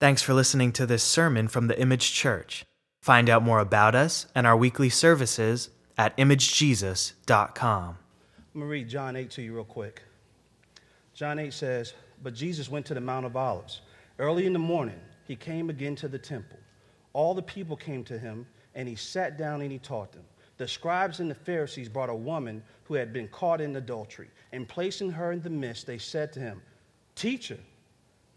[0.00, 2.64] Thanks for listening to this sermon from the Image Church.
[3.02, 7.98] Find out more about us and our weekly services at imagejesus.com.
[8.54, 10.02] I'm going to read John 8 to you real quick.
[11.12, 11.92] John 8 says,
[12.22, 13.82] But Jesus went to the Mount of Olives.
[14.18, 16.58] Early in the morning, he came again to the temple.
[17.12, 20.24] All the people came to him, and he sat down and he taught them.
[20.56, 24.66] The scribes and the Pharisees brought a woman who had been caught in adultery, and
[24.66, 26.62] placing her in the midst, they said to him,
[27.16, 27.58] Teacher,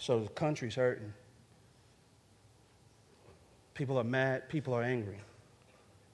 [0.00, 1.12] So the country's hurting.
[3.74, 5.18] People are mad, people are angry.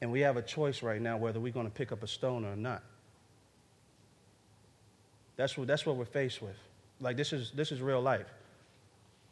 [0.00, 2.44] And we have a choice right now whether we're going to pick up a stone
[2.44, 2.82] or not.
[5.36, 6.56] That's what, that's what we're faced with.
[7.00, 8.26] Like, this is, this is real life.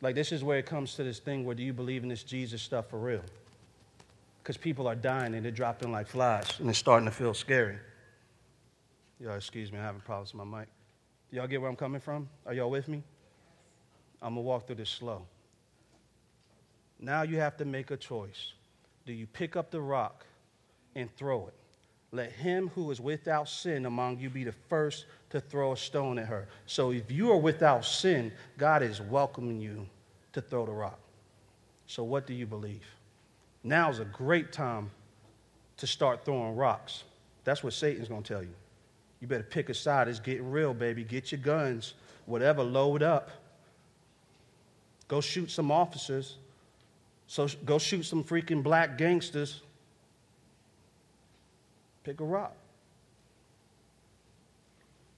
[0.01, 2.23] Like, this is where it comes to this thing where do you believe in this
[2.23, 3.23] Jesus stuff for real?
[4.43, 7.79] Because people are dying and they're dropping like flies and it's starting to feel scary.
[9.19, 10.69] Y'all, excuse me, I'm having problems with my mic.
[11.33, 12.29] Y'all get where I'm coming from?
[12.47, 13.03] Are y'all with me?
[14.25, 15.27] I'm going to walk through this slow.
[16.99, 18.55] Now you have to make a choice.
[19.05, 20.25] Do you pick up the rock
[20.95, 21.55] and throw it?
[22.11, 26.19] Let him who is without sin among you be the first to throw a stone
[26.19, 26.49] at her.
[26.65, 29.87] So if you are without sin, God is welcoming you
[30.33, 30.99] to throw the rock.
[31.87, 32.87] So what do you believe?
[33.63, 34.91] Now is a great time
[35.77, 37.05] to start throwing rocks.
[37.43, 38.55] That's what Satan's going to tell you.
[39.21, 40.09] You better pick a side.
[40.09, 41.05] It's getting real, baby.
[41.05, 41.93] Get your guns,
[42.25, 43.31] whatever, load up.
[45.09, 46.37] Go shoot some officers.
[47.27, 49.63] So go shoot some freaking black gangsters.
[52.05, 52.55] Pick a rock.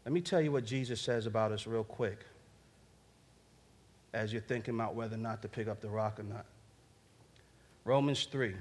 [0.04, 2.24] Let me tell you what Jesus says about us real quick
[4.14, 6.46] as you're thinking about whether or not to pick up the rock or not.
[7.84, 8.54] Romans 3.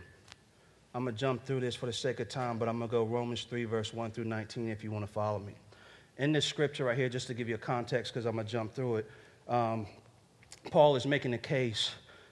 [0.94, 2.91] I'm going to jump through this for the sake of time, but I'm going to
[2.91, 5.53] go Romans 3, verse 1 through 19 if you want to follow me.
[6.18, 8.52] In this scripture right here, just to give you a context, because I'm going to
[8.52, 9.12] jump through it,
[9.47, 9.85] um,
[10.72, 11.92] Paul is making a case,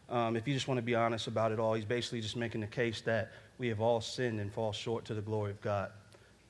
[0.10, 2.62] um, if you just want to be honest about it all, he's basically just making
[2.62, 5.92] the case that we have all sinned and fall short to the glory of God.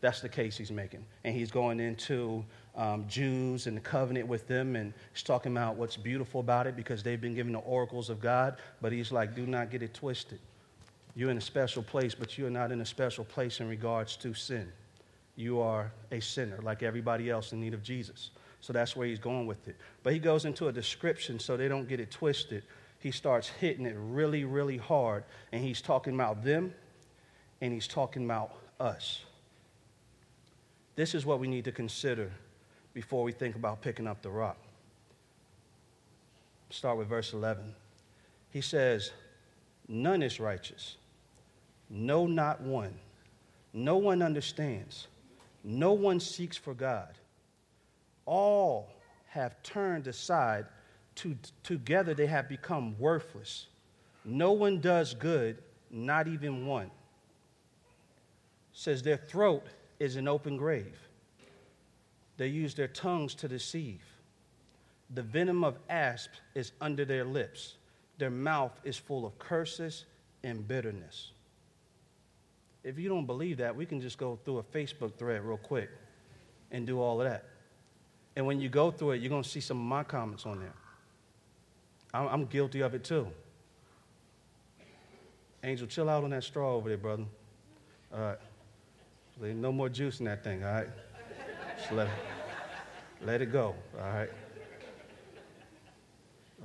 [0.01, 1.05] That's the case he's making.
[1.23, 2.43] And he's going into
[2.75, 6.75] um, Jews and the covenant with them, and he's talking about what's beautiful about it
[6.75, 8.57] because they've been given the oracles of God.
[8.81, 10.39] But he's like, do not get it twisted.
[11.15, 14.33] You're in a special place, but you're not in a special place in regards to
[14.33, 14.71] sin.
[15.35, 18.31] You are a sinner like everybody else in need of Jesus.
[18.63, 19.75] So that's where he's going with it.
[20.03, 22.63] But he goes into a description so they don't get it twisted.
[22.97, 25.25] He starts hitting it really, really hard.
[25.51, 26.73] And he's talking about them
[27.59, 29.25] and he's talking about us.
[30.95, 32.31] This is what we need to consider
[32.93, 34.57] before we think about picking up the rock.
[36.69, 37.75] Start with verse 11.
[38.51, 39.11] He says,
[39.89, 40.95] None is righteous.
[41.89, 42.93] No, not one.
[43.73, 45.07] No one understands.
[45.65, 47.09] No one seeks for God
[48.25, 48.89] all
[49.27, 50.65] have turned aside.
[51.17, 53.67] To, together they have become worthless.
[54.25, 55.57] No one does good,
[55.91, 56.89] not even one.
[58.71, 59.63] Says their throat
[59.99, 60.97] is an open grave.
[62.37, 64.01] They use their tongues to deceive.
[65.13, 67.75] The venom of asps is under their lips.
[68.17, 70.05] Their mouth is full of curses
[70.43, 71.31] and bitterness.
[72.83, 75.89] If you don't believe that, we can just go through a Facebook thread real quick
[76.71, 77.45] and do all of that.
[78.35, 80.59] And when you go through it, you're going to see some of my comments on
[80.59, 80.73] there.
[82.13, 83.27] I'm, I'm guilty of it too.
[85.63, 87.25] Angel, chill out on that straw over there, brother.
[88.13, 88.37] All right.
[89.39, 90.87] There's no more juice in that thing, all right?
[91.77, 92.13] Just let it,
[93.25, 94.29] let it go, all right?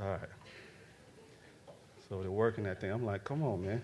[0.01, 0.29] All right.
[2.09, 2.91] So they're working that thing.
[2.91, 3.83] I'm like, come on, man.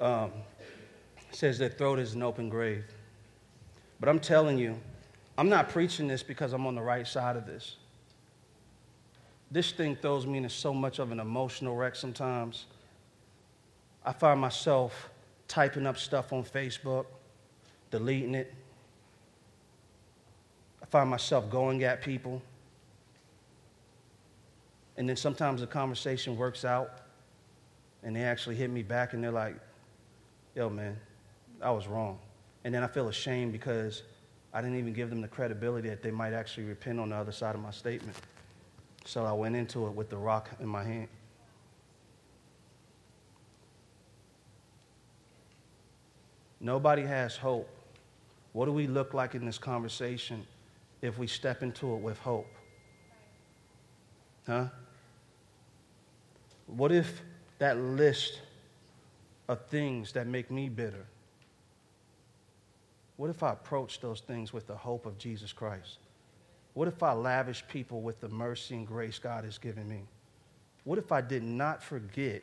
[0.00, 0.30] Um,
[1.30, 2.84] says their throat is an open grave.
[4.00, 4.78] But I'm telling you,
[5.36, 7.76] I'm not preaching this because I'm on the right side of this.
[9.50, 12.66] This thing throws me into so much of an emotional wreck sometimes.
[14.04, 15.10] I find myself
[15.48, 17.06] typing up stuff on Facebook,
[17.90, 18.52] deleting it.
[20.82, 22.42] I find myself going at people.
[24.96, 27.02] And then sometimes the conversation works out
[28.02, 29.56] and they actually hit me back and they're like,
[30.54, 30.98] yo, man,
[31.60, 32.18] I was wrong.
[32.64, 34.02] And then I feel ashamed because
[34.54, 37.32] I didn't even give them the credibility that they might actually repent on the other
[37.32, 38.16] side of my statement.
[39.04, 41.08] So I went into it with the rock in my hand.
[46.60, 47.68] Nobody has hope.
[48.52, 50.46] What do we look like in this conversation
[51.00, 52.54] if we step into it with hope?
[54.46, 54.66] Huh?
[56.66, 57.22] What if
[57.58, 58.40] that list
[59.48, 61.06] of things that make me bitter,
[63.16, 65.98] what if I approach those things with the hope of Jesus Christ?
[66.74, 70.02] What if I lavish people with the mercy and grace God has given me?
[70.84, 72.42] What if I did not forget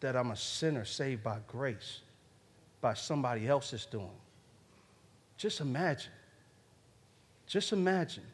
[0.00, 2.00] that I'm a sinner saved by grace,
[2.80, 4.08] by somebody else's doing?
[5.36, 6.12] Just imagine.
[7.46, 8.24] Just imagine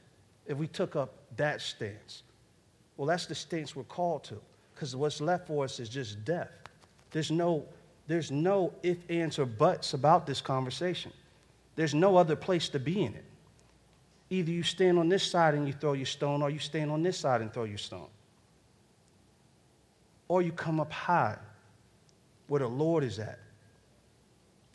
[0.46, 2.22] if we took up that stance.
[2.96, 4.40] Well, that's the stance we're called to,
[4.74, 6.50] because what's left for us is just death.
[7.10, 7.64] There's no,
[8.06, 11.12] there's no if, ands, or buts about this conversation.
[11.76, 13.24] There's no other place to be in it.
[14.30, 17.02] Either you stand on this side and you throw your stone, or you stand on
[17.02, 18.08] this side and throw your stone.
[20.28, 21.38] Or you come up high
[22.48, 23.38] where the Lord is at.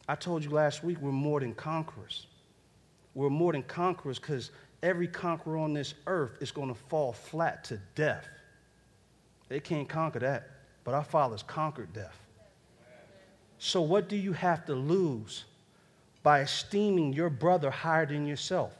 [0.07, 2.25] I told you last week we're more than conquerors.
[3.13, 4.51] We're more than conquerors because
[4.81, 8.27] every conqueror on this earth is going to fall flat to death.
[9.49, 10.49] They can't conquer that,
[10.83, 12.17] but our fathers conquered death.
[13.59, 15.45] So, what do you have to lose
[16.23, 18.73] by esteeming your brother higher than yourself?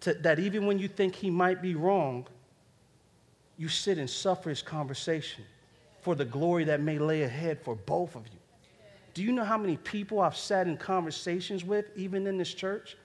[0.00, 2.26] to, that even when you think he might be wrong,
[3.56, 5.44] you sit and suffer his conversation
[6.00, 8.38] for the glory that may lay ahead for both of you.
[9.12, 12.96] Do you know how many people I've sat in conversations with, even in this church,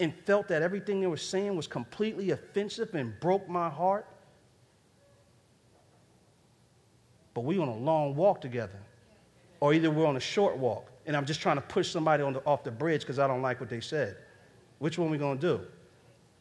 [0.00, 4.06] and felt that everything they were saying was completely offensive and broke my heart?
[7.34, 8.78] But we on a long walk together,
[9.60, 12.42] or either we're on a short walk, and I'm just trying to push somebody the,
[12.44, 14.16] off the bridge because I don't like what they said.
[14.78, 15.66] Which one are we going to do?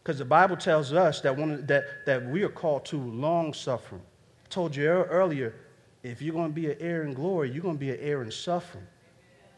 [0.03, 4.01] Because the Bible tells us that, one, that, that we are called to long suffering.
[4.45, 5.55] I told you earlier,
[6.03, 8.21] if you're going to be an heir in glory, you're going to be an heir
[8.21, 8.85] in suffering.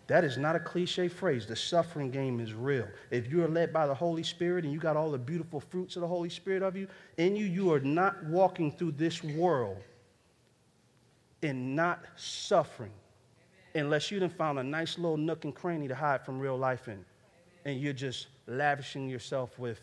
[0.07, 1.45] That is not a cliche phrase.
[1.45, 2.88] The suffering game is real.
[3.11, 5.95] If you are led by the Holy Spirit and you got all the beautiful fruits
[5.97, 9.77] of the Holy Spirit of you in you, you are not walking through this world
[11.44, 12.91] and not suffering
[13.75, 16.88] unless you done found a nice little nook and cranny to hide from real life
[16.88, 17.04] in.
[17.66, 19.80] And you're just lavishing yourself with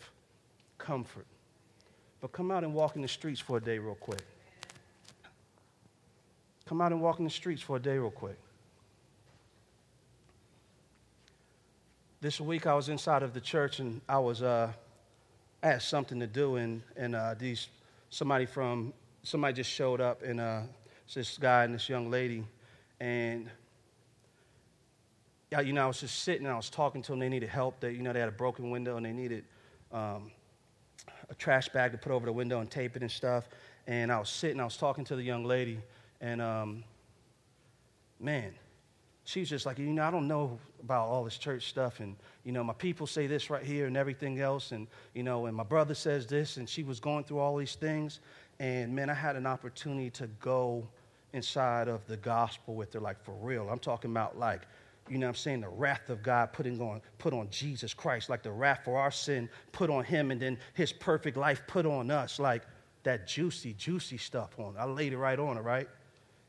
[0.77, 1.25] comfort.
[2.21, 4.21] But come out and walk in the streets for a day, real quick.
[6.65, 8.37] Come out and walk in the streets for a day, real quick.
[12.19, 14.71] This week I was inside of the church and I was uh,
[15.61, 17.67] had something to do and and uh, these
[18.09, 18.91] somebody from
[19.21, 20.61] somebody just showed up and uh,
[21.13, 22.43] this guy and this young lady
[22.99, 23.49] and
[25.51, 27.19] you know I was just sitting and I was talking to them.
[27.19, 27.79] They needed help.
[27.79, 29.45] They you know they had a broken window and they needed
[29.91, 30.31] um,
[31.29, 33.47] a trash bag to put over the window and tape it and stuff.
[33.85, 35.79] And I was sitting, I was talking to the young lady,
[36.19, 36.83] and um,
[38.19, 38.53] man,
[39.23, 42.15] she was just like, you know, I don't know about all this church stuff, and
[42.43, 45.55] you know, my people say this right here and everything else, and you know, and
[45.55, 48.19] my brother says this, and she was going through all these things,
[48.59, 50.87] and man, I had an opportunity to go
[51.33, 53.69] inside of the gospel with her, like for real.
[53.69, 54.61] I'm talking about like
[55.09, 58.43] you know I'm saying, the wrath of God putting on, put on Jesus Christ, like
[58.43, 62.11] the wrath for our sin put on him, and then his perfect life put on
[62.11, 62.63] us, like
[63.03, 64.75] that juicy, juicy stuff on.
[64.77, 65.87] I laid it right on her, right?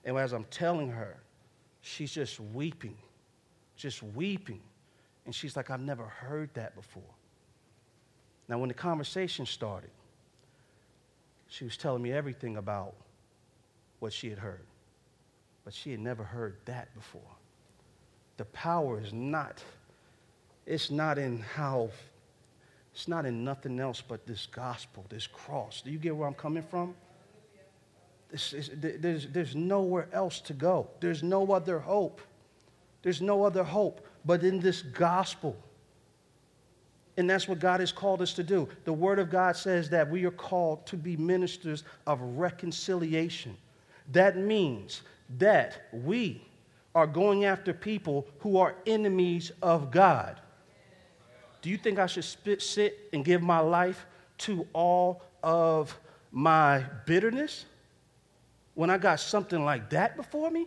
[0.04, 1.16] And as I'm telling her,
[1.80, 2.96] she's just weeping,
[3.76, 4.60] just weeping.
[5.24, 7.02] And she's like, I've never heard that before.
[8.48, 9.90] Now, when the conversation started,
[11.48, 12.94] she was telling me everything about
[13.98, 14.66] what she had heard,
[15.64, 17.20] but she had never heard that before
[18.38, 19.62] the power is not,
[20.64, 21.90] it's not in how,
[22.95, 25.83] it's not in nothing else but this gospel, this cross.
[25.85, 26.95] Do you get where I'm coming from?
[28.30, 30.88] This is, there's, there's nowhere else to go.
[31.00, 32.21] There's no other hope.
[33.02, 35.57] There's no other hope but in this gospel.
[37.16, 38.68] And that's what God has called us to do.
[38.85, 43.57] The Word of God says that we are called to be ministers of reconciliation.
[44.12, 45.02] That means
[45.38, 46.48] that we
[46.99, 50.40] are going after people who are enemies of God.
[51.62, 54.05] Do you think I should spit, sit and give my life
[54.38, 55.97] to all of
[56.33, 57.67] my bitterness
[58.75, 60.67] when I got something like that before me?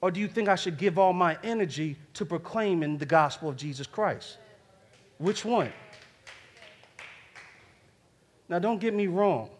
[0.00, 3.56] Or do you think I should give all my energy to proclaiming the gospel of
[3.56, 4.38] Jesus Christ?
[5.18, 5.72] Which one?
[8.48, 9.50] Now, don't get me wrong.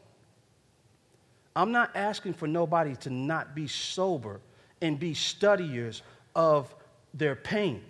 [1.57, 4.41] I'm not asking for nobody to not be sober
[4.81, 6.03] and be studiers
[6.35, 6.75] of
[7.15, 7.83] their pain,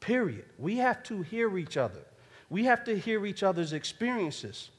[0.00, 0.44] period.
[0.58, 2.00] We have to hear each other.
[2.50, 4.70] We have to hear each other's experiences.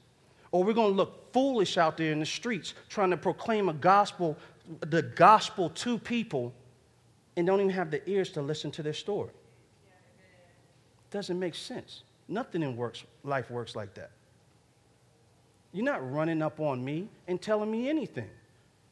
[0.51, 3.73] Or we're going to look foolish out there in the streets trying to proclaim a
[3.73, 4.37] gospel,
[4.81, 6.53] the gospel to people
[7.37, 9.31] and don't even have the ears to listen to their story.
[11.11, 12.03] Doesn't make sense.
[12.27, 14.11] Nothing in works, life works like that.
[15.71, 18.29] You're not running up on me and telling me anything.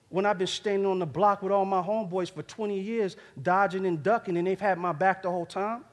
[0.10, 3.86] When I've been standing on the block with all my homeboys for 20 years, dodging
[3.86, 5.84] and ducking, and they've had my back the whole time,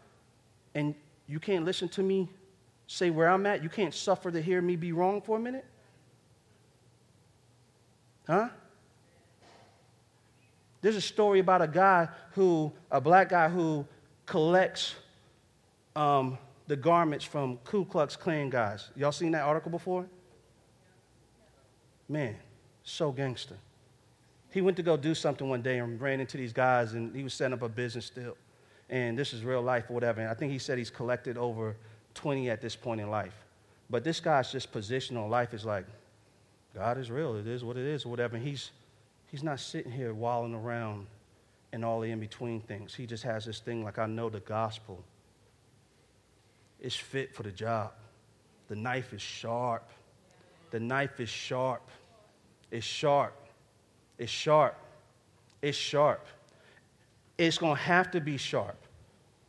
[0.74, 0.94] and
[1.26, 2.28] you can't listen to me
[2.86, 5.64] say where I'm at, you can't suffer to hear me be wrong for a minute?
[8.26, 8.48] Huh?
[10.80, 13.86] There's a story about a guy who, a black guy who
[14.26, 14.94] collects
[15.96, 18.90] um, the garments from Ku Klux Klan guys.
[18.94, 20.06] Y'all seen that article before?
[22.08, 22.36] Man,
[22.82, 23.56] so gangster.
[24.54, 27.22] He went to go do something one day and ran into these guys, and he
[27.22, 28.36] was setting up a business still.
[28.88, 30.20] And this is real life or whatever.
[30.20, 31.76] And I think he said he's collected over
[32.14, 33.34] 20 at this point in life.
[33.90, 35.84] But this guy's just positional life is like,
[36.74, 37.36] God is real.
[37.36, 38.36] It is what it is, or whatever.
[38.36, 38.70] And he's
[39.34, 41.08] He's not sitting here walling around
[41.72, 42.94] and all the in between things.
[42.94, 45.02] He just has this thing like, I know the gospel
[46.78, 47.90] is fit for the job.
[48.68, 49.90] The knife is sharp.
[50.70, 51.82] The knife is sharp.
[52.70, 53.34] It's sharp.
[54.24, 54.74] It's sharp.
[55.60, 56.26] It's sharp.
[57.36, 58.82] It's going to have to be sharp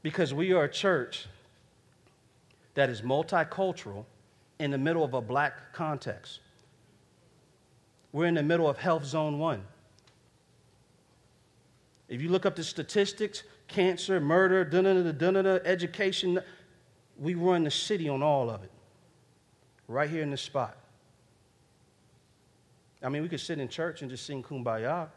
[0.01, 1.27] because we are a church
[2.73, 4.03] that is multicultural
[4.59, 6.41] in the middle of a black context.
[8.11, 9.63] We're in the middle of Health Zone 1.
[12.09, 14.67] If you look up the statistics, cancer, murder,
[15.63, 16.41] education,
[17.17, 18.71] we run the city on all of it.
[19.87, 20.75] Right here in this spot.
[23.05, 25.09] I mean, we could sit in church and just sing kumbaya,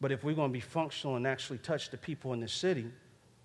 [0.00, 2.86] but if we're going to be functional and actually touch the people in the city,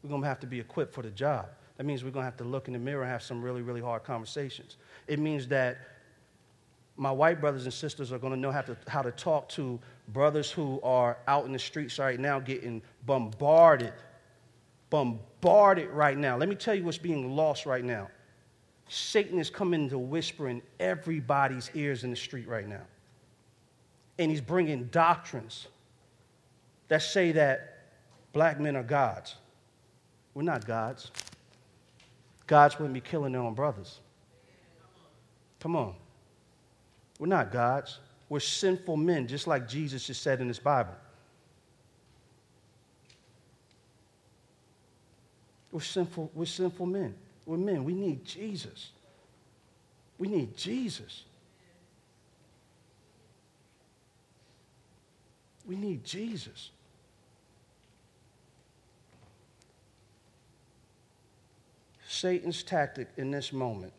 [0.02, 1.46] we're going to have to be equipped for the job.
[1.78, 3.62] That means we're going to have to look in the mirror and have some really,
[3.62, 4.78] really hard conversations.
[5.08, 5.78] It means that
[6.98, 9.80] my white brothers and sisters are going to know how to, how to talk to
[10.10, 13.94] brothers who are out in the streets right now getting bombarded.
[14.90, 16.38] Bombarded right now.
[16.38, 18.10] Let me tell you what's being lost right now.
[18.90, 22.82] Satan is coming to whisper in everybody's ears in the street right now.
[24.20, 25.68] And he's bringing doctrines
[26.88, 27.86] that say that
[28.32, 29.36] black men are gods.
[30.34, 31.12] We're not gods.
[32.48, 34.00] Gods wouldn't be killing their own brothers.
[35.60, 35.96] Come on.
[37.20, 38.00] We're not gods.
[38.30, 40.96] We're sinful men, just like Jesus just said in his Bible.
[45.72, 47.16] We're sinful, we're sinful men.
[47.46, 47.84] We're men.
[47.84, 48.90] We need Jesus.
[50.18, 51.24] We need Jesus.
[55.66, 56.72] We need Jesus.
[62.08, 63.94] Satan's tactic in this moment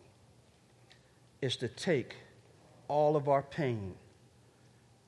[1.42, 2.16] is to take
[2.88, 3.94] all of our pain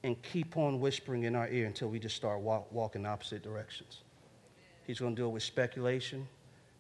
[0.03, 4.03] and keep on whispering in our ear until we just start walk, walking opposite directions.
[4.87, 6.29] He's going to do it with speculation.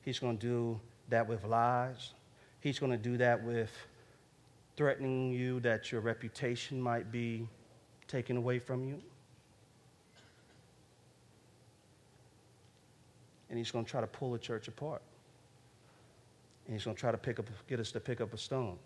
[0.03, 2.13] He's going to do that with lies.
[2.61, 3.71] He's going to do that with
[4.77, 7.49] threatening you that your reputation might be
[8.07, 9.03] taken away from you.
[13.49, 15.03] And he's going to try to pull the church apart.
[16.67, 18.77] And he's going to try to pick up, get us to pick up a stone.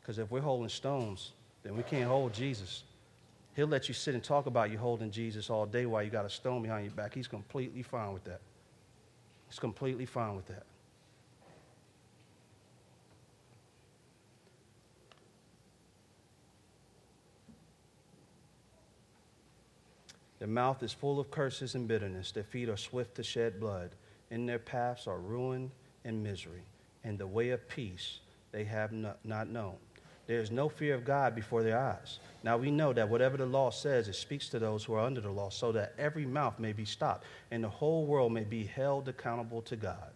[0.00, 2.84] Because if we're holding stones, then we can't hold Jesus.
[3.54, 6.24] He'll let you sit and talk about you holding Jesus all day while you got
[6.24, 7.14] a stone behind your back.
[7.14, 8.40] He's completely fine with that.
[9.48, 10.64] He's completely fine with that.
[20.38, 22.32] Their mouth is full of curses and bitterness.
[22.32, 23.90] Their feet are swift to shed blood.
[24.30, 25.70] In their paths are ruin
[26.04, 26.62] and misery.
[27.04, 28.20] And the way of peace
[28.52, 29.76] they have not, known.
[30.26, 32.18] There is no fear of God before their eyes.
[32.42, 35.20] Now we know that whatever the law says, it speaks to those who are under
[35.20, 38.64] the law, so that every mouth may be stopped, and the whole world may be
[38.64, 40.10] held accountable to God.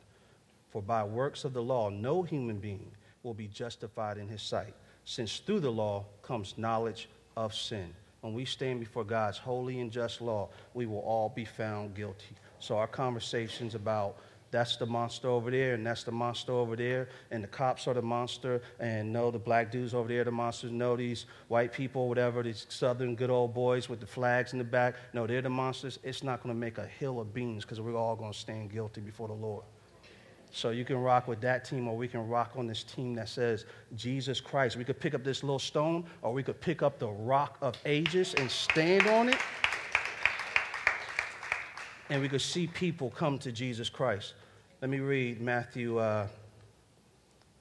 [0.70, 2.90] For by works of the law, no human being
[3.22, 4.74] will be justified in his sight,
[5.04, 7.94] since through the law comes knowledge of sin.
[8.20, 12.34] When we stand before God's holy and just law, we will all be found guilty.
[12.58, 14.18] So our conversations about
[14.50, 17.94] that's the monster over there, and that's the monster over there, and the cops are
[17.94, 20.72] the monster, and no, the black dudes over there are the monsters.
[20.72, 24.64] No, these white people, whatever, these southern good old boys with the flags in the
[24.64, 26.00] back, no, they're the monsters.
[26.02, 28.72] It's not going to make a hill of beans because we're all going to stand
[28.72, 29.64] guilty before the Lord.
[30.52, 33.28] So you can rock with that team, or we can rock on this team that
[33.28, 33.66] says
[33.96, 34.76] Jesus Christ.
[34.76, 37.76] We could pick up this little stone, or we could pick up the rock of
[37.84, 39.38] ages and stand on it.
[42.08, 44.34] And we could see people come to Jesus Christ.
[44.80, 46.26] Let me read Matthew uh,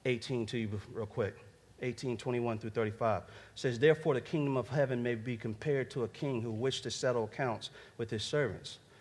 [0.04, 1.36] 18 to you real quick.
[1.82, 3.22] 18, 21 through 35.
[3.22, 6.82] It says, Therefore, the kingdom of heaven may be compared to a king who wished
[6.82, 8.78] to settle accounts with his servants.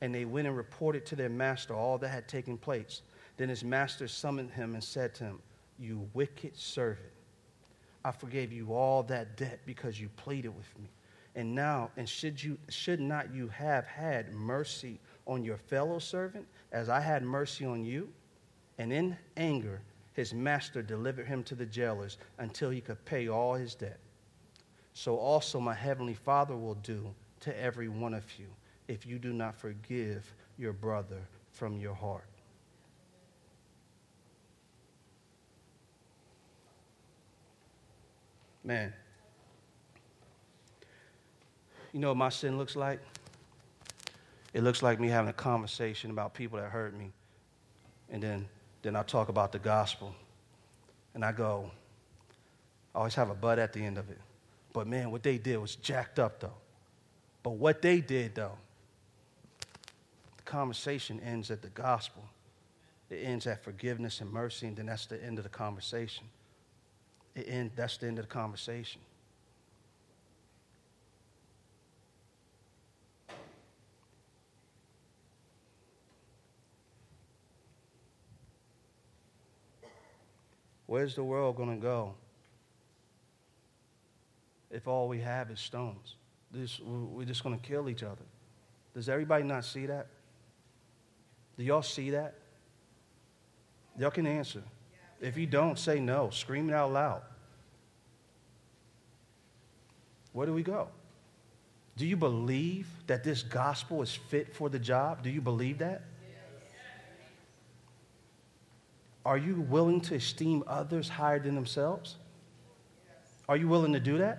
[0.00, 3.02] and they went and reported to their master all that had taken place.
[3.36, 5.38] Then his master summoned him and said to him,
[5.78, 7.12] You wicked servant,
[8.04, 10.88] I forgave you all that debt because you pleaded with me.
[11.36, 16.46] And now, and should, you, should not you have had mercy on your fellow servant
[16.72, 18.08] as I had mercy on you?
[18.78, 19.82] And in anger,
[20.14, 24.00] his master delivered him to the jailers until he could pay all his debt.
[24.92, 28.46] So also my heavenly Father will do to every one of you
[28.90, 31.20] if you do not forgive your brother
[31.52, 32.24] from your heart.
[38.64, 38.92] Man,
[41.92, 42.98] you know what my sin looks like?
[44.52, 47.12] It looks like me having a conversation about people that hurt me.
[48.10, 48.48] And then,
[48.82, 50.16] then I talk about the gospel.
[51.14, 51.70] And I go,
[52.92, 54.18] I always have a but at the end of it.
[54.72, 56.58] But man, what they did was jacked up though.
[57.44, 58.58] But what they did though,
[60.50, 62.24] conversation ends at the gospel.
[63.08, 66.24] It ends at forgiveness and mercy, and then that's the end of the conversation.
[67.36, 69.00] It end, that's the end of the conversation.
[80.86, 82.14] Where's the world going to go
[84.72, 86.16] if all we have is stones?
[86.50, 88.24] This, we're just going to kill each other.
[88.92, 90.08] Does everybody not see that?
[91.60, 92.36] Do y'all see that?
[93.98, 94.62] Y'all can answer.
[95.20, 96.30] If you don't, say no.
[96.30, 97.20] Scream it out loud.
[100.32, 100.88] Where do we go?
[101.98, 105.22] Do you believe that this gospel is fit for the job?
[105.22, 106.00] Do you believe that?
[109.26, 112.16] Are you willing to esteem others higher than themselves?
[113.50, 114.38] Are you willing to do that?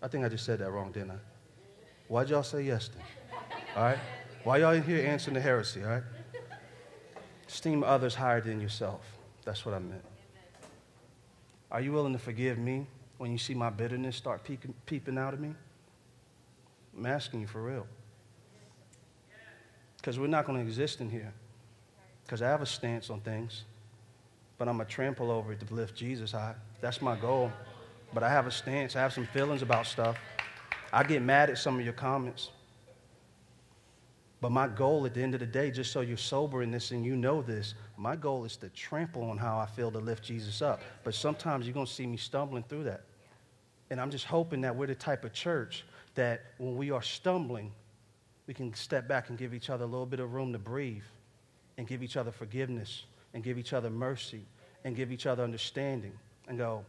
[0.00, 1.18] I think I just said that wrong, didn't I?
[2.08, 3.04] Why'd y'all say yes then?
[3.76, 3.98] All right?
[4.46, 6.02] Why y'all in here answering the heresy, all right?
[7.48, 9.00] Esteem others higher than yourself.
[9.44, 10.04] That's what I meant.
[11.68, 12.86] Are you willing to forgive me
[13.18, 15.52] when you see my bitterness start peeking, peeping out of me?
[16.96, 17.88] I'm asking you for real.
[19.96, 21.32] Because we're not going to exist in here.
[22.24, 23.64] Because I have a stance on things,
[24.58, 26.54] but I'm going to trample over it to lift Jesus high.
[26.80, 27.50] That's my goal.
[28.14, 30.16] But I have a stance, I have some feelings about stuff.
[30.92, 32.50] I get mad at some of your comments.
[34.40, 36.90] But my goal at the end of the day, just so you're sober in this
[36.90, 40.24] and you know this, my goal is to trample on how I feel to lift
[40.24, 40.82] Jesus up.
[41.04, 43.02] But sometimes you're going to see me stumbling through that.
[43.90, 45.84] And I'm just hoping that we're the type of church
[46.16, 47.72] that when we are stumbling,
[48.46, 51.04] we can step back and give each other a little bit of room to breathe
[51.78, 54.42] and give each other forgiveness and give each other mercy
[54.84, 56.12] and give each other understanding
[56.48, 56.84] and go,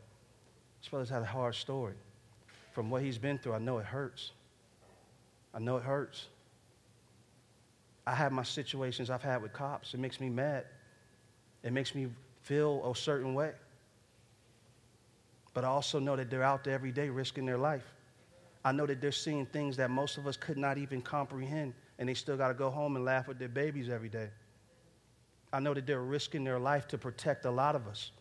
[0.82, 1.96] this brother's had a hard story.
[2.74, 4.32] From what he's been through, I know it hurts.
[5.54, 6.28] I know it hurts.
[8.08, 9.94] I have my situations I've had with cops.
[9.94, 10.64] It makes me mad.
[11.62, 12.08] It makes me
[12.42, 13.52] feel a certain way.
[15.54, 17.84] But I also know that they're out there every day risking their life.
[18.64, 22.08] I know that they're seeing things that most of us could not even comprehend, and
[22.08, 24.30] they still got to go home and laugh with their babies every day.
[25.52, 28.12] I know that they're risking their life to protect a lot of us.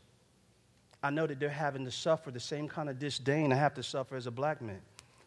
[1.01, 3.85] I know that they're having to suffer the same kind of disdain I have to
[3.85, 4.81] suffer as a black man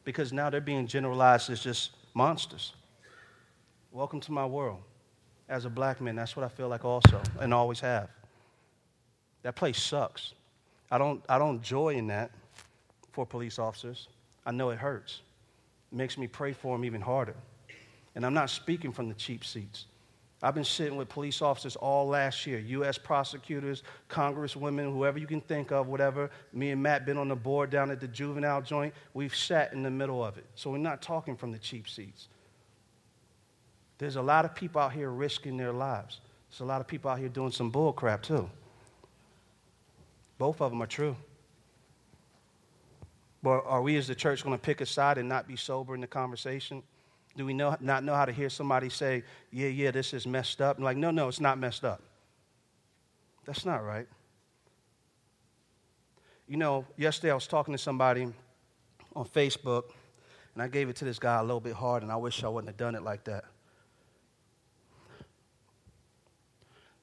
[0.04, 2.74] because now they're being generalized as just monsters.
[3.91, 4.82] Welcome to my world.
[5.47, 8.08] As a black man, that's what I feel like also and always have.
[9.41, 10.34] That place sucks.
[10.91, 12.30] I don't, I don't joy in that
[13.13, 14.08] for police officers.
[14.45, 15.21] I know it hurts.
[15.91, 17.36] It makes me pray for them even harder.
[18.13, 19.86] And I'm not speaking from the cheap seats.
[20.43, 22.97] I've been sitting with police officers all last year, U.S.
[22.97, 26.30] prosecutors, congresswomen, whoever you can think of, whatever.
[26.54, 28.93] Me and Matt been on the board down at the juvenile joint.
[29.15, 30.45] We've sat in the middle of it.
[30.54, 32.28] So we're not talking from the cheap seats.
[34.00, 36.22] There's a lot of people out here risking their lives.
[36.50, 38.50] There's a lot of people out here doing some bull crap too.
[40.38, 41.16] Both of them are true.
[43.44, 45.96] But are we as the church going to pick a side and not be sober
[45.96, 46.82] in the conversation?
[47.38, 50.62] Do we know, not know how to hear somebody say, yeah, yeah, this is messed
[50.62, 50.78] up?
[50.78, 52.02] And like, no, no, it's not messed up.
[53.46, 54.08] That's not right.
[56.48, 58.28] You know, yesterday I was talking to somebody
[59.16, 59.84] on Facebook,
[60.54, 62.48] and I gave it to this guy a little bit hard, and I wish I
[62.48, 63.46] wouldn't have done it like that.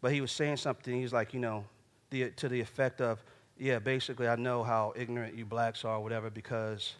[0.00, 1.64] But he was saying something, he was like, you know,
[2.10, 3.22] the, to the effect of,
[3.58, 6.94] yeah, basically, I know how ignorant you blacks are, whatever, because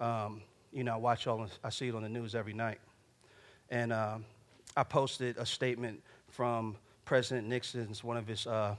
[0.00, 0.40] um,
[0.72, 2.78] you know, I watch all, I see it on the news every night.
[3.70, 4.18] And uh,
[4.76, 8.74] I posted a statement from President Nixon's, one of his, uh,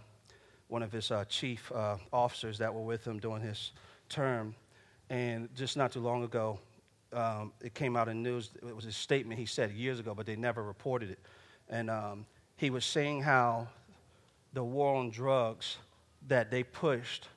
[0.67, 3.71] one of his uh, chief uh, officers that were with him during his
[4.09, 4.55] term.
[5.09, 6.59] And just not too long ago,
[7.13, 8.51] um, it came out in news.
[8.67, 11.19] It was a statement he said years ago, but they never reported it.
[11.69, 12.25] And um,
[12.61, 13.67] he was saying how
[14.53, 15.77] the war on drugs
[16.27, 17.27] that they pushed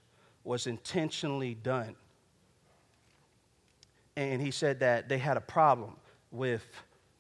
[0.45, 1.97] was intentionally done.
[4.17, 5.97] And he said that they had a problem
[6.31, 6.63] with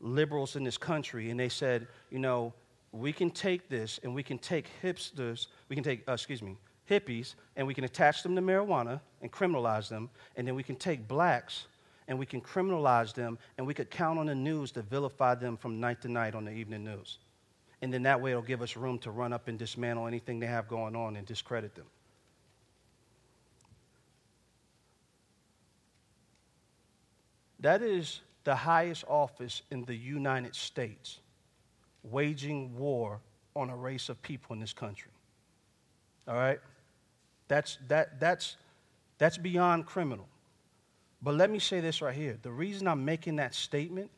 [0.00, 2.52] liberals in this country, and they said, you know,
[2.92, 6.58] we can take this and we can take hipsters, we can take, uh, excuse me,
[6.90, 10.76] hippies, and we can attach them to marijuana and criminalize them, and then we can
[10.76, 11.68] take blacks
[12.06, 15.56] and we can criminalize them, and we could count on the news to vilify them
[15.56, 17.16] from night to night on the evening news.
[17.84, 20.46] And then that way it'll give us room to run up and dismantle anything they
[20.46, 21.84] have going on and discredit them.
[27.60, 31.20] That is the highest office in the United States,
[32.02, 33.20] waging war
[33.54, 35.10] on a race of people in this country.
[36.26, 36.60] All right?
[37.48, 38.56] That's, that, that's,
[39.18, 40.26] that's beyond criminal.
[41.20, 42.38] But let me say this right here.
[42.40, 44.10] The reason I'm making that statement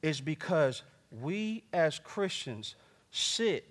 [0.00, 0.82] is because
[1.20, 2.76] we as Christians
[3.14, 3.70] sit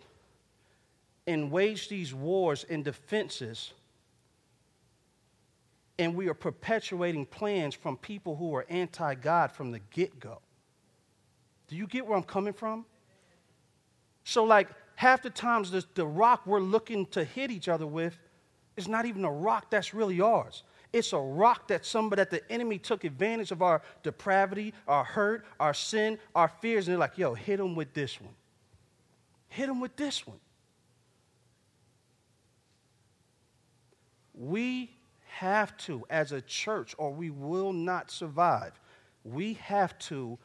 [1.28, 3.74] and wage these wars and defenses
[6.00, 10.40] and we are perpetuating plans from people who are anti God from the get go.
[11.68, 12.86] Do you get where I'm coming from?
[14.24, 18.18] So, like, half the times the, the rock we're looking to hit each other with
[18.78, 20.64] is not even a rock that's really ours.
[20.94, 25.46] It's a rock that somebody, that the enemy took advantage of our depravity, our hurt,
[25.60, 28.34] our sin, our fears, and they're like, yo, hit them with this one.
[29.54, 30.40] Hit them with this one.
[34.34, 34.90] We
[35.28, 38.80] have to, as a church, or we will not survive.
[39.24, 40.40] We have to.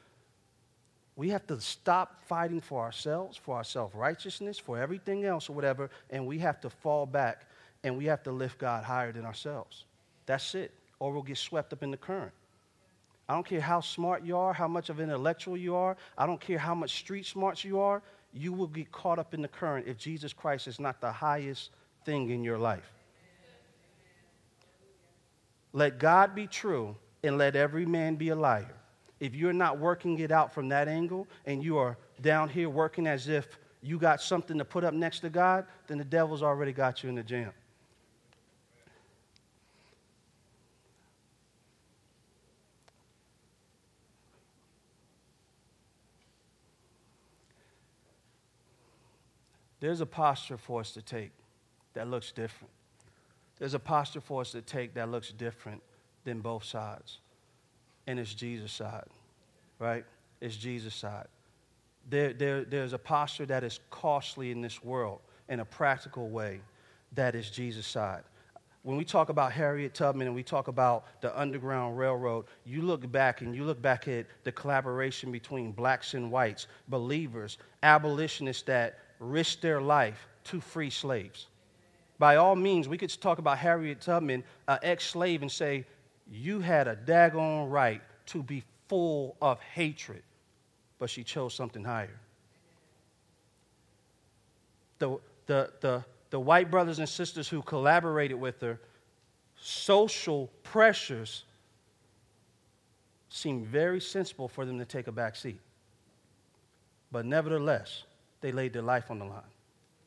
[1.16, 5.54] We have to stop fighting for ourselves, for our self righteousness, for everything else, or
[5.54, 7.46] whatever, and we have to fall back
[7.84, 9.84] and we have to lift God higher than ourselves.
[10.26, 10.70] That's it.
[10.98, 12.32] Or we'll get swept up in the current.
[13.28, 16.26] I don't care how smart you are, how much of an intellectual you are, I
[16.26, 19.48] don't care how much street smarts you are, you will get caught up in the
[19.48, 21.70] current if Jesus Christ is not the highest
[22.04, 22.92] thing in your life.
[25.72, 28.74] Let God be true and let every man be a liar.
[29.20, 33.06] If you're not working it out from that angle and you are down here working
[33.06, 36.72] as if you got something to put up next to God, then the devil's already
[36.72, 37.52] got you in the jam.
[49.80, 51.30] There's a posture for us to take
[51.94, 52.72] that looks different.
[53.58, 55.82] There's a posture for us to take that looks different
[56.24, 57.18] than both sides.
[58.06, 59.06] And it's Jesus' side,
[59.78, 60.04] right?
[60.40, 61.26] It's Jesus' side.
[62.08, 66.60] There, there, there's a posture that is costly in this world in a practical way
[67.12, 68.22] that is Jesus' side.
[68.82, 73.10] When we talk about Harriet Tubman and we talk about the Underground Railroad, you look
[73.10, 78.98] back and you look back at the collaboration between blacks and whites, believers, abolitionists that
[79.18, 81.46] risked their life to free slaves
[82.18, 85.86] by all means, we could talk about Harriet Tubman, uh, an ex slave, and say,
[86.28, 90.22] You had a daggone right to be full of hatred,
[90.98, 92.18] but she chose something higher.
[94.98, 98.80] the, the, the, the white brothers and sisters who collaborated with her,
[99.60, 101.44] social pressures
[103.28, 105.60] seemed very sensible for them to take a back seat.
[107.12, 108.02] But nevertheless,
[108.40, 109.42] they laid their life on the line.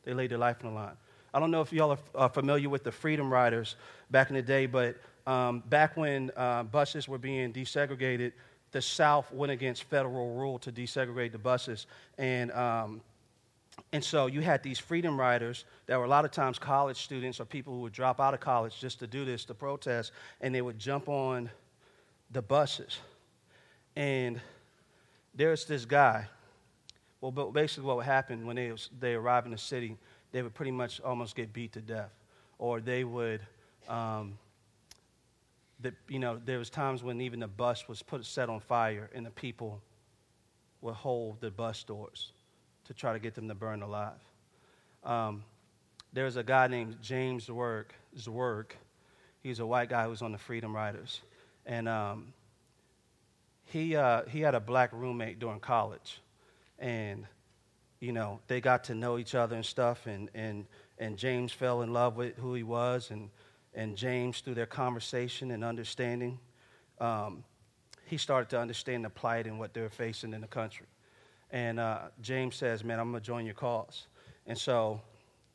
[0.04, 0.96] They laid their life on the line.
[1.34, 3.76] I don't know if y'all are familiar with the Freedom Riders
[4.10, 8.32] back in the day, but um, back when uh, buses were being desegregated,
[8.72, 11.86] the South went against federal rule to desegregate the buses.
[12.18, 13.00] And, um,
[13.92, 17.40] and so you had these Freedom Riders that were a lot of times college students
[17.40, 20.54] or people who would drop out of college just to do this, to protest, and
[20.54, 21.50] they would jump on
[22.30, 22.98] the buses.
[23.94, 24.40] And
[25.34, 26.26] there's this guy.
[27.22, 29.96] Well, but basically, what would happen when they, they arrive in the city,
[30.32, 32.10] they would pretty much almost get beat to death.
[32.58, 33.40] Or they would,
[33.88, 34.36] um,
[35.80, 39.08] the, you know, there was times when even the bus was put set on fire
[39.14, 39.80] and the people
[40.80, 42.32] would hold the bus doors
[42.86, 44.18] to try to get them to burn alive.
[45.04, 45.44] Um,
[46.12, 47.86] there was a guy named James Zwerg.
[48.18, 48.72] Zwerg.
[49.44, 51.20] He's a white guy who was on the Freedom Riders.
[51.66, 52.32] And um,
[53.66, 56.20] he, uh, he had a black roommate during college.
[56.82, 57.26] And,
[58.00, 60.06] you know, they got to know each other and stuff.
[60.06, 60.66] And, and,
[60.98, 63.10] and James fell in love with who he was.
[63.10, 63.30] And,
[63.72, 66.38] and James, through their conversation and understanding,
[66.98, 67.44] um,
[68.04, 70.86] he started to understand the plight and what they're facing in the country.
[71.50, 74.08] And uh, James says, Man, I'm to join your cause.
[74.46, 75.00] And so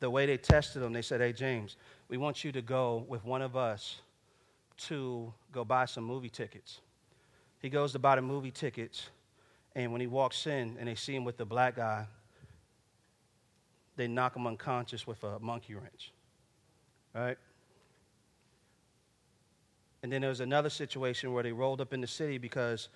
[0.00, 1.76] the way they tested him, they said, Hey, James,
[2.08, 4.00] we want you to go with one of us
[4.78, 6.80] to go buy some movie tickets.
[7.60, 9.08] He goes to buy the movie tickets,
[9.78, 12.04] and when he walks in and they see him with the black guy,
[13.94, 16.12] they knock him unconscious with a monkey wrench.
[17.14, 17.38] Right?
[20.02, 22.88] And then there was another situation where they rolled up in the city because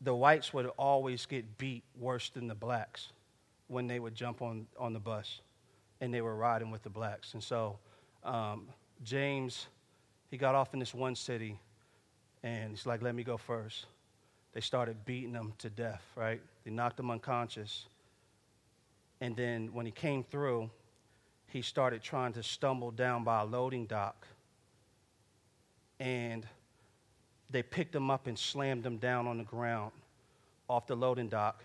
[0.00, 3.08] the whites would always get beat worse than the blacks
[3.66, 5.40] when they would jump on, on the bus
[6.00, 7.34] and they were riding with the blacks.
[7.34, 7.76] And so
[8.22, 8.68] um,
[9.02, 9.66] James,
[10.30, 11.58] he got off in this one city
[12.44, 13.86] and he's like, let me go first.
[14.52, 16.40] They started beating him to death, right?
[16.64, 17.86] They knocked him unconscious.
[19.20, 20.70] And then when he came through,
[21.48, 24.26] he started trying to stumble down by a loading dock.
[26.00, 26.46] And
[27.50, 29.92] they picked him up and slammed him down on the ground
[30.68, 31.62] off the loading dock.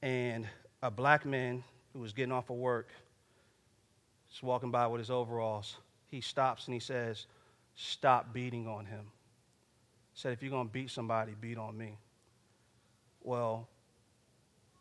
[0.00, 0.46] And
[0.82, 1.62] a black man
[1.92, 2.88] who was getting off of work,
[4.30, 5.76] just walking by with his overalls,
[6.10, 7.26] he stops and he says,
[7.74, 9.06] Stop beating on him
[10.14, 11.96] said, if you're going to beat somebody, beat on me.
[13.22, 13.68] Well,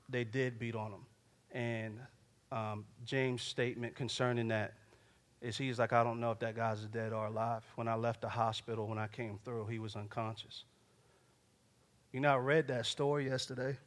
[0.10, 1.06] they did beat on him.
[1.52, 2.00] And
[2.52, 4.74] um, James' statement concerning that
[5.41, 7.63] is he's like, I don't know if that guy's dead or alive.
[7.76, 10.65] When I left the hospital, when I came through, he was unconscious.
[12.12, 13.78] You know, I read that story yesterday.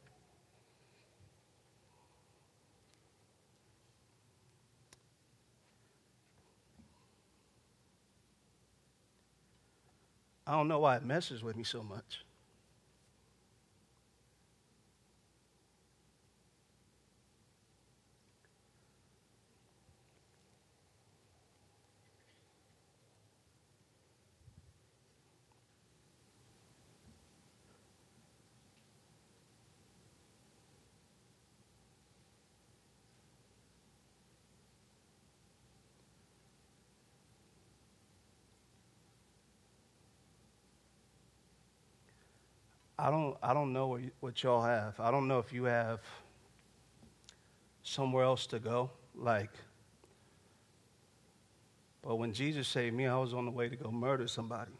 [10.47, 12.24] I don't know why it messes with me so much.
[43.05, 44.99] I don't, I don't know what, what y'all have.
[44.99, 45.99] I don't know if you have
[47.83, 48.89] somewhere else to go.
[49.13, 49.51] Like,
[52.01, 54.71] but when Jesus saved me, I was on the way to go murder somebody.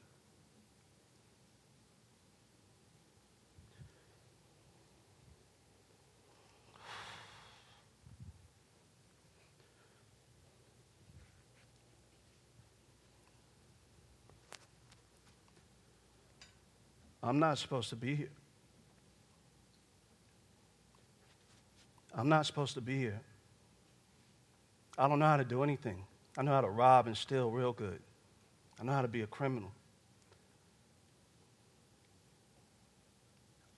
[17.25, 18.29] I'm not supposed to be here.
[22.13, 23.19] I'm not supposed to be here.
[24.97, 26.03] I don't know how to do anything.
[26.37, 27.99] I know how to rob and steal real good.
[28.79, 29.71] I know how to be a criminal.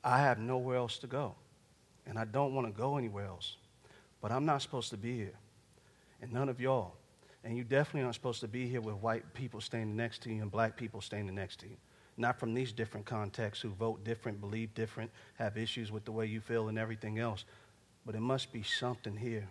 [0.04, 1.34] I have nowhere else to go.
[2.06, 3.56] And I don't want to go anywhere else.
[4.22, 5.38] But I'm not supposed to be here.
[6.22, 6.96] And none of y'all.
[7.46, 10.42] And you definitely aren't supposed to be here with white people standing next to you
[10.42, 11.78] and black people standing next to you
[12.18, 16.26] not from these different contexts who vote different, believe different, have issues with the way
[16.26, 17.46] you feel and everything else.
[18.06, 19.48] But it must be something here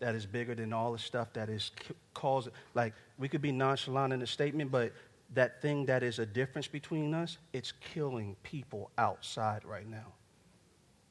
[0.00, 1.70] that is bigger than all the stuff that is
[2.12, 2.52] causing.
[2.74, 4.92] Like, we could be nonchalant in the statement, but
[5.34, 10.12] that thing that is a difference between us, it's killing people outside right now.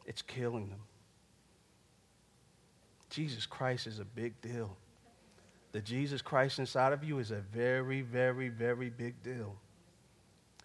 [0.06, 0.82] It's killing them.
[3.10, 4.76] Jesus Christ is a big deal.
[5.72, 9.56] The Jesus Christ inside of you is a very, very, very big deal.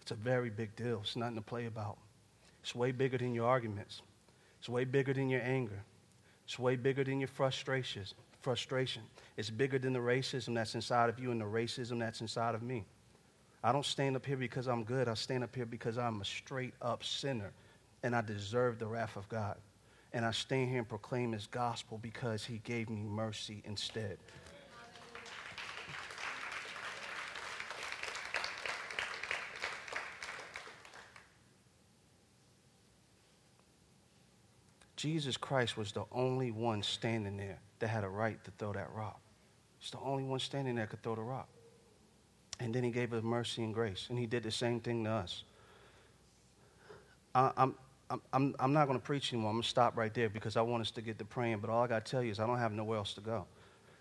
[0.09, 1.01] It's a very big deal.
[1.03, 1.99] It's nothing to play about.
[2.63, 4.01] It's way bigger than your arguments.
[4.57, 5.83] It's way bigger than your anger.
[6.45, 8.15] It's way bigger than your frustrations.
[8.41, 9.03] Frustration.
[9.37, 12.63] It's bigger than the racism that's inside of you and the racism that's inside of
[12.63, 12.85] me.
[13.63, 15.07] I don't stand up here because I'm good.
[15.07, 17.51] I stand up here because I'm a straight up sinner
[18.01, 19.57] and I deserve the wrath of God.
[20.11, 24.17] And I stand here and proclaim his gospel because he gave me mercy instead.
[34.99, 38.89] Jesus Christ was the only one standing there that had a right to throw that
[38.93, 39.17] rock.
[39.79, 41.47] He's the only one standing there that could throw the rock.
[42.59, 44.07] And then he gave us mercy and grace.
[44.09, 45.43] And he did the same thing to us.
[47.33, 47.75] I, I'm,
[48.33, 49.51] I'm, I'm not going to preach anymore.
[49.51, 51.59] I'm going to stop right there because I want us to get to praying.
[51.59, 53.45] But all I got to tell you is I don't have nowhere else to go.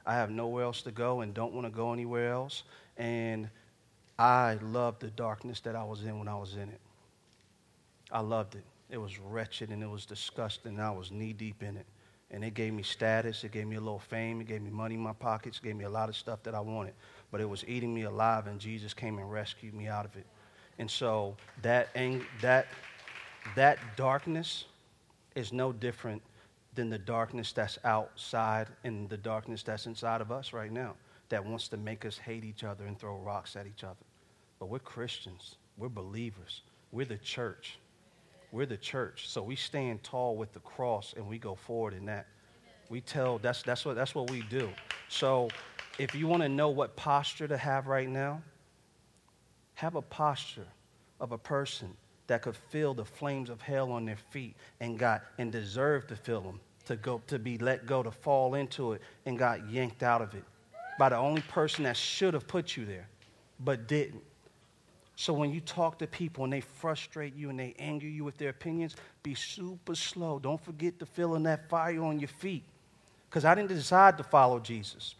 [0.05, 2.65] I have nowhere else to go and don't want to go anywhere else.
[2.97, 3.49] And
[4.19, 6.81] I loved the darkness that I was in when I was in it.
[8.11, 8.65] I loved it.
[8.91, 10.75] It was wretched and it was disgusting.
[10.75, 11.87] And I was knee deep in it.
[12.31, 14.97] And it gave me status, it gave me a little fame, it gave me money
[14.97, 16.93] in my pockets, it gave me a lot of stuff that I wanted.
[17.31, 20.27] But it was eating me alive, and Jesus came and rescued me out of it.
[20.79, 21.89] And so that,
[22.43, 22.67] that,
[23.57, 24.67] that darkness
[25.35, 26.21] is no different
[26.75, 30.95] than the darkness that's outside and the darkness that's inside of us right now
[31.29, 33.97] that wants to make us hate each other and throw rocks at each other.
[34.59, 37.79] But we're Christians, we're believers, we're the church.
[38.53, 39.29] We're the church.
[39.29, 42.27] So we stand tall with the cross and we go forward in that.
[42.89, 44.71] We tell that's that's what that's what we do.
[45.09, 45.49] So
[45.99, 48.43] if you want to know what posture to have right now,
[49.75, 50.67] have a posture
[51.21, 51.95] of a person
[52.29, 56.17] that could feel the flames of hell on their feet and got and deserved to
[56.17, 60.03] feel them, to go to be let go, to fall into it and got yanked
[60.03, 60.45] out of it
[60.99, 63.09] by the only person that should have put you there,
[63.61, 64.23] but didn't.
[65.21, 68.39] So when you talk to people and they frustrate you and they anger you with
[68.39, 70.39] their opinions, be super slow.
[70.39, 72.63] Don't forget to fill in that fire on your feet.
[73.29, 75.17] Because I didn't decide to follow Jesus.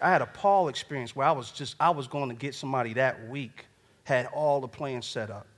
[0.00, 2.92] I had a Paul experience where I was just, I was going to get somebody
[2.92, 3.66] that week,
[4.04, 5.48] had all the plans set up.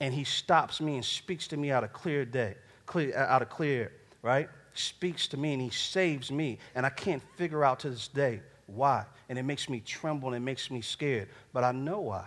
[0.00, 2.54] And he stops me and speaks to me out of clear day,
[2.86, 4.48] clear, uh, out of clear, right?
[4.72, 6.56] Speaks to me and he saves me.
[6.74, 9.04] And I can't figure out to this day why.
[9.28, 11.28] And it makes me tremble and it makes me scared.
[11.52, 12.24] But I know why.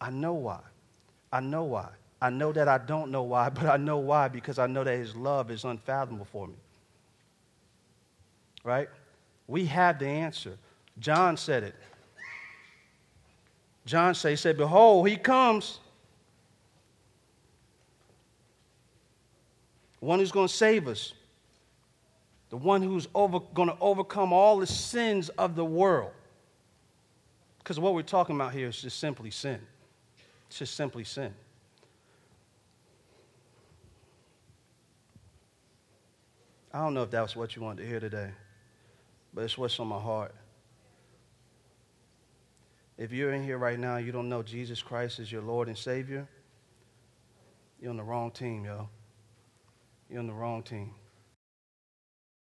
[0.00, 0.60] I know why.
[1.32, 1.88] I know why.
[2.20, 4.96] I know that I don't know why, but I know why because I know that
[4.96, 6.54] His love is unfathomable for me.
[8.64, 8.88] Right?
[9.46, 10.58] We have the answer.
[10.98, 11.74] John said it.
[13.84, 15.78] John said, he said, Behold, he comes.
[20.00, 21.14] One who's going to save us.
[22.50, 26.10] The one who's over, going to overcome all the sins of the world.
[27.58, 29.60] Because what we're talking about here is just simply sin.
[30.56, 31.34] It's just simply sin.
[36.72, 38.30] I don't know if that was what you wanted to hear today,
[39.34, 40.34] but it's what's on my heart.
[42.96, 45.76] If you're in here right now, you don't know Jesus Christ is your Lord and
[45.76, 46.26] Savior,
[47.78, 48.88] you're on the wrong team, yo.
[50.08, 50.94] You're on the wrong team.